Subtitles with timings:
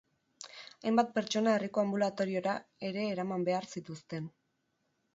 [0.85, 2.57] Hainbat pertsona herriko anbulatoriora
[2.91, 4.35] ere eraman behar zituzten.